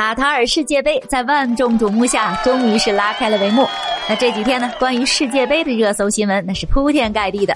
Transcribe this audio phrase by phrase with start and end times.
[0.00, 3.68] 卡塔尔世界杯在万众瞩目下，终于是拉开了帷幕。
[4.08, 7.54] 那这几天呢，关于世界杯的热搜新闻那是铺天盖地的。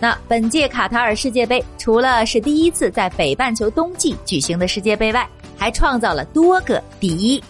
[0.00, 5.24] 那本届卡塔尔世界杯，除了是第一次在北半球冬季举行的世界杯外，
[5.56, 7.40] 还创造了多个第一。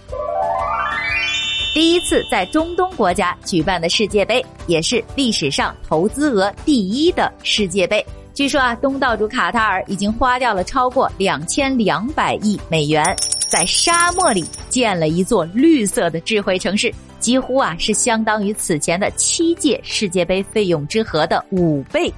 [1.73, 8.04] 第一次在中东国家举办的世界杯，也是历史上投资额第一的世界杯。
[8.34, 13.02] 据说啊，东道主卡塔尔已经花掉了超过两千两百亿美元，
[13.46, 22.12] 在沙漠里建了一座绿色的智慧城市，几乎啊是相当于此前的七届世界杯费用之和的五倍。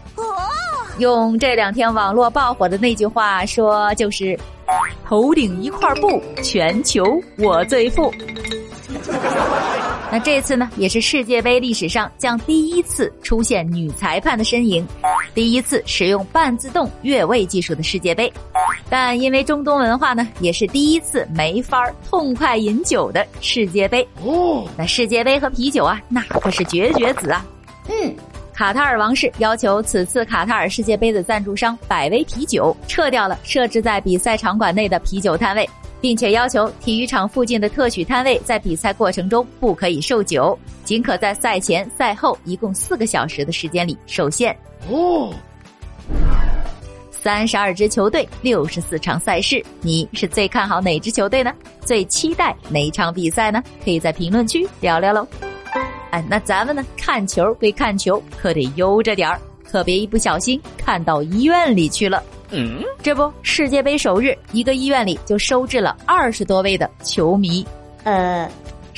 [0.99, 4.37] 用这两天网络爆火的那句话说，就是
[5.07, 7.05] “头顶一块布，全球
[7.39, 8.13] 我最富”。
[10.11, 14.85] 那这次呢，也是世界杯历史上将第一次出现女裁判的身影，
[15.39, 18.33] 第一次使用半自动越位技术的世界杯。
[18.91, 24.05] 但因为中东文化呢，也是第一次没法痛快饮酒的世界杯。
[24.25, 27.47] 哦，那世界杯和啤酒啊，那可是绝绝子啊。
[27.89, 28.13] 嗯，
[28.53, 35.71] 卡塔尔王室要求此次卡塔尔世界杯的赞助商百威啤酒撤掉了设置在比赛场馆内的啤酒摊位。
[36.01, 40.57] 并且要求体育场附近的特许摊位在比赛过程中不可以售酒，
[40.89, 44.57] 仅可在赛前、赛后一共四个小时的时间里受限。
[44.89, 45.31] 哦，
[47.11, 51.53] 三十二支球队，六十四场赛事，你是最看好哪支球队呢？
[51.85, 53.63] 最期待哪场比赛呢？
[53.85, 55.29] 可以在评论区聊聊喽。
[56.11, 56.83] 哎，那咱们呢？
[56.97, 59.39] 看球归看球，可得悠着点儿，
[59.71, 62.23] 可别一不小心看到医院里去了。
[62.51, 67.63] 嗯，这不，世界杯首日，一个医院里就收治了二十多位的球迷。
[68.05, 68.51] 呃，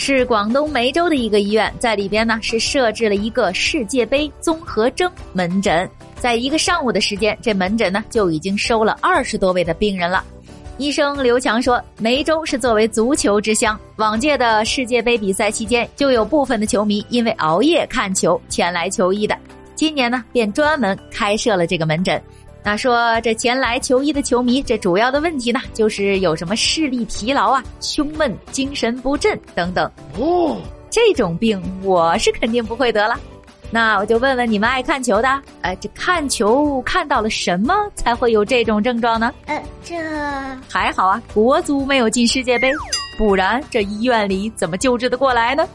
[0.02, 10.24] 是广东梅州的一个医院，在里边呢是设置了一个世界杯综合征门诊，在一个上午的时间，这门诊呢就已经收了二十多位的病人了。
[10.78, 19.36] 医生刘强说，梅州是作为足球之乡，往届的世界杯比赛期间，就有部分的球迷因为熬夜看球前来求医的，
[19.74, 22.20] 今年呢便专门开设了这个门诊。
[22.62, 29.90] 那说这前来求医的球迷，这主要的问题呢，就是有什么视力疲劳啊、胸闷、精神不振等等。
[30.18, 30.58] 哦，
[30.90, 33.18] 这种病我是肯定不会得了。
[33.70, 39.32] 那我就问问你们爱看球的，哎，这看球看到了什么才会有这种症状呢？
[39.46, 39.96] 呃，这
[40.68, 42.70] 还好啊，国足没有进世界杯。
[43.20, 45.69] 不然这医院里怎么救治的过来呢？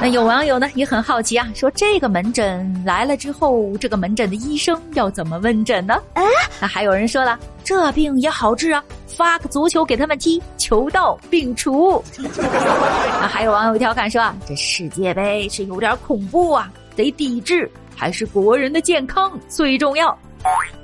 [0.00, 6.00] 那有网友呢也很好奇啊，说这个门诊来了之后，这个门诊的医生要怎么问诊呢？
[6.14, 6.24] 哎，
[6.58, 12.02] 那还有人说了，这病也好治啊，发个足球给他们踢，球到病除。
[12.16, 20.18] 那还有网友调侃说啊，这世界杯是有点恐怖啊，得抵制，还是国人的健康最重要。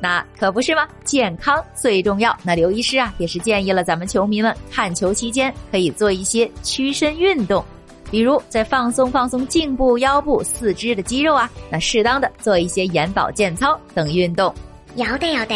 [0.01, 0.89] 那可不是吗？
[1.05, 2.37] 健康最重要。
[2.43, 7.65] 那刘医师啊，也是建议了咱们球迷们看球期间可以做一些屈伸运动，
[8.11, 11.51] 比如在放松放松颈部、腰部、四肢的肌肉啊。
[11.71, 14.55] 那适当的做一些眼保健操等运动。
[14.95, 15.55] 要得要得。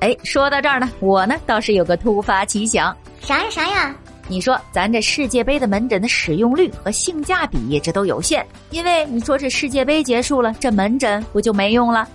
[0.00, 2.94] 哎，说到这儿呢，我呢倒是有个突发奇想。
[3.20, 3.94] 啥呀啥呀？
[4.28, 12.08] 你说咱这世界杯的门诊的使用率和性价比这都有限，因为你说这世界杯结束了，这门诊不就没用了？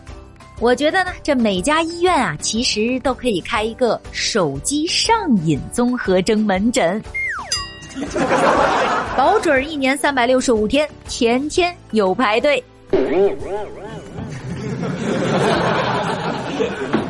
[0.60, 5.14] 我觉得呢，这每家医院啊，其实都可以开一个手机上
[5.46, 7.04] 瘾综合征门诊，
[9.18, 12.64] 保准一年三百六十五天，天天有排队。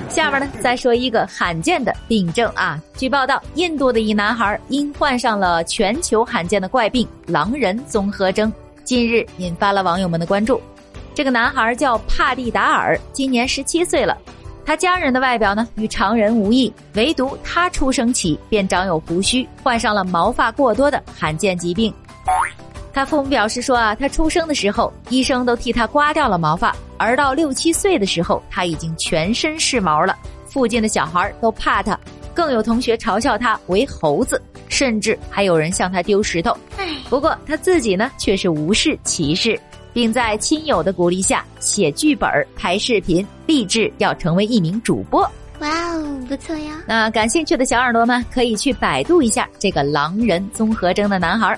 [0.09, 2.81] 下面呢，再说一个罕见的病症啊。
[2.97, 8.51] 据报道，印度的一男孩因患上了全球罕见的怪病——狼人综合征，
[8.83, 10.59] 近日引发了网友们的关注。
[11.16, 14.18] 这个男孩叫帕蒂达尔，今年十七岁了。
[14.66, 21.94] 他家人的外表呢与常人无异，唯独他出生起便长有胡须，患上了毛发过多的罕见疾病。
[22.92, 30.18] 他父母表示说啊，他出生的时候医生都替他刮掉了毛发，而到六七岁的时候他已经全身是毛了。
[30.46, 31.98] 附近的小孩都怕他，
[32.34, 36.57] 更有同学嘲笑他为猴子，甚至还有人向他丢石头。
[37.10, 39.57] 不过他自己呢却是无视歧视。
[39.95, 45.21] 并在亲友的鼓励下写剧本、拍视频，立志要成为一名主播。
[45.62, 46.83] 哇哦，不错呀！
[46.86, 51.57] 那感兴趣的小耳朵们可以去百度一下这个狼人综合征的男孩。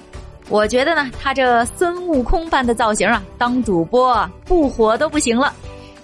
[0.50, 5.52] 我觉得呢，他这孙悟空般的造型啊，当主播不火都不行了。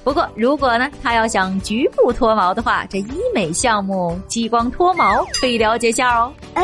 [0.04, 6.34] 不过如果呢，他要想局部脱毛的话，这医美项目激光脱毛可以了解下哦。
[6.56, 6.64] 啊，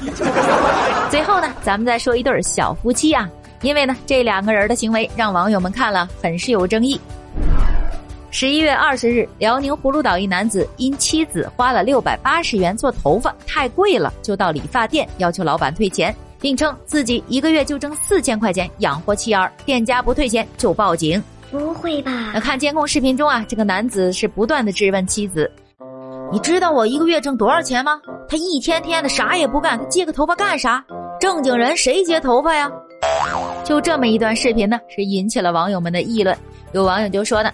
[1.10, 3.28] 最后呢，咱们再说一对小夫妻啊。
[3.62, 7.00] 因为呢，这两个人的行为让网友们看了很是有争议。
[8.30, 21.22] 十一月二十日，辽宁葫芦岛一男子因妻子花了六百八十元做头发太贵了，就到理发店要求老板退钱，并称自己一个月就挣四千块钱养活妻儿，店家不退钱就报警。
[21.50, 22.30] 不会吧？
[22.32, 25.50] 那看监控视频中啊，这个男子是不断的质问妻子
[26.30, 30.84] ：“你知道我一个月挣多少钱吗？”他一天天的啥也不干，他接个头发干啥？
[31.18, 32.70] 正经人谁接头发呀？
[33.70, 36.36] 就这么一段视频呢，是引起了网友们的议论。
[36.72, 37.52] 有网友就说呢。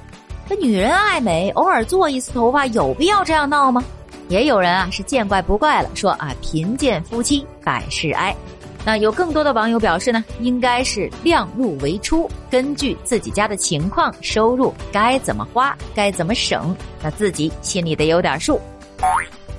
[0.49, 3.85] 这女人爱美，偶尔做一次头发有必要这样闹吗？
[4.29, 8.35] 也有人啊是见怪不怪了，说啊贫贱夫妻百事哀。
[8.83, 18.59] 那有更多的网友表示呢，应该是量入为出，根据自己家的情况、收入该怎么花，该怎么省，那自己心里得有点数。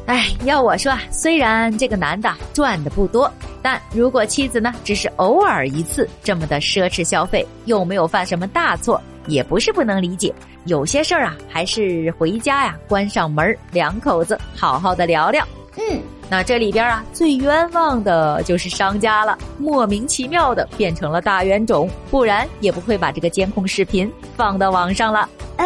[0.08, 3.32] 哎，要我说啊，虽然这个男的赚的不多，
[3.70, 10.34] 但如果妻子呢只是偶尔一次这么的奢侈消费，又没有犯什么大错，也不是不能理解。
[10.68, 15.46] 有些事儿啊，还是回家呀，关上门，两口子好好的聊聊。
[15.76, 16.00] 嗯，
[16.30, 25.28] 那这里边啊，最冤枉的就是商家了，莫名其妙的变成了大冤种，不然也不会把这个监控视频放到网上了。
[25.58, 25.66] 啊，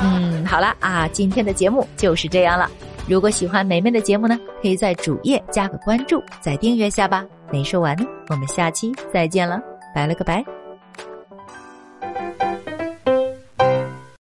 [0.00, 2.68] 嗯，好了啊，今天的节目就是这样了。
[3.08, 7.24] 如果喜欢梅梅的节目呢，可以在主页加个关注，再订阅下吧。
[7.52, 9.62] 没说完呢，我们下期再见了，
[9.94, 10.55] 拜了个拜。